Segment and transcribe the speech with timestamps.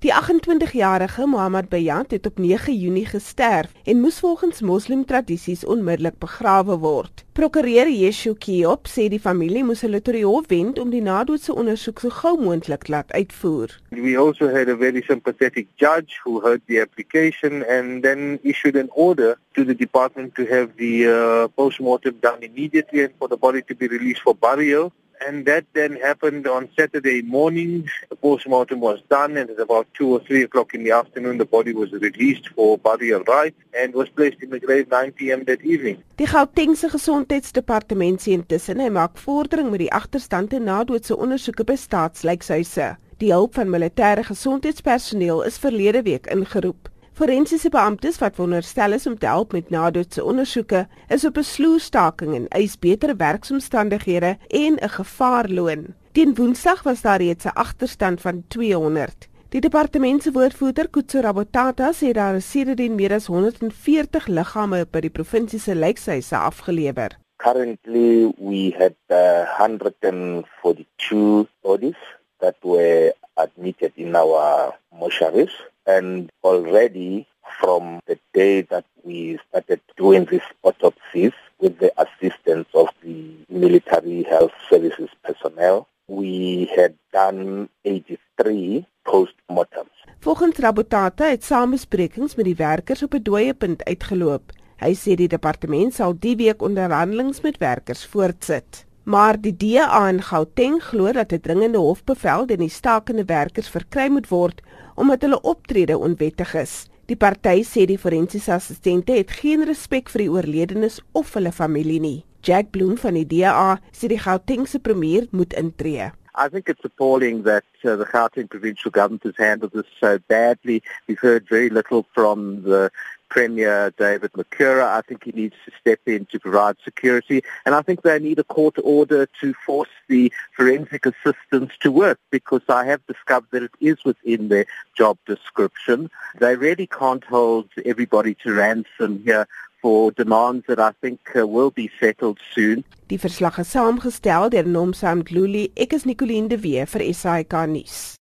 [0.00, 6.18] Die 28-jarige Mohammed Bayat het op 9 Junie gesterf en moes volgens moslim tradisies onmiddellik
[6.18, 7.24] begrawe word.
[7.32, 11.50] Prokureur Yeshu Kiop sê die familie moes hulle tot die hof wend om die nadoetse
[11.50, 13.74] ondersoek so gou moontlik laat uitvoer.
[13.90, 18.94] We also had a very sympathetic judge who heard the application and then issued an
[18.94, 23.62] order to the department to have the uh, postmortem done immediately and for the body
[23.66, 24.92] to be released for burial
[25.26, 27.88] and that then happened on Saturday morning.
[28.10, 31.44] The postmortem was done, and at about 2 or 3 o'clock in the afternoon, the
[31.44, 35.44] body was released for burial right and was placed in the grave 9 p.m.
[35.44, 36.02] that evening.
[36.16, 41.76] Die Gautengse Gesondheidsdepartement sê intussen hy maak vordering met die agterstand en nadoetse ondersoeke by
[41.78, 42.94] staatslykshuise.
[43.18, 46.90] Die hulp van militêre gesondheidspersoneel is verlede week ingeroep.
[47.18, 52.34] Forensiese beamptes wat veronderstel is om te help met nadoetse ondersoeke, is op 'n sloerstaking
[52.34, 55.94] en eis beter werksomstandighede en 'n gevaarloon.
[56.12, 59.28] Teen Woensdag was daar reeds 'n agterstand van 200.
[59.48, 65.00] Die departement se woordvoerder, Kutso Rabotata, sê daar is sedertdien meer as 140 liggame by
[65.00, 67.18] die provinsie se lijkhuise afgelewer.
[67.36, 77.26] Currently we had uh, 142 bodies that were admitted in our mortuaries and already
[77.60, 84.22] from the day that we started doing these autopsies with the assistance of the military
[84.24, 89.96] health services personnel, we had done 83 postmortems.
[90.20, 94.52] Volgens Rabotata het samesprekings met die werkers op 'n dooie punt uitgeloop.
[94.78, 98.87] Hy sê die departement sal die week onderhandelinge met werkers voortsit.
[99.08, 104.08] Maar die DA in Gauteng glo dat 'n dringende hofbevel teen die stakende werkers verkry
[104.08, 104.60] moet word
[104.94, 106.88] omdat hulle optrede onwettig is.
[107.06, 112.00] Die party sê die forensiese assistente het geen respek vir die oorledenes of hulle familie
[112.00, 112.24] nie.
[112.42, 116.12] Jack Bloem van die DA sê die Gautengse premier moet intree.
[116.38, 120.82] I think it's appalling that uh, the Gauteng provincial government has handled this so badly.
[121.06, 122.90] We've heard very little from the
[123.28, 124.86] Premier David Makura.
[124.98, 127.42] I think he needs to step in to provide security.
[127.64, 132.18] And I think they need a court order to force the forensic assistants to work
[132.30, 136.10] because I have discovered that it is within their job description.
[136.38, 139.46] They really can't hold everybody to ransom here
[139.80, 142.84] for demands that I think uh, will be settled soon.
[143.08, 145.70] Die verslag is saamgestel deur Nomsam Dluli.
[145.76, 148.16] Ek is Nicoline de Wee vir SAK nuus.